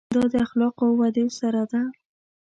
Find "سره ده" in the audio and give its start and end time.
1.39-1.81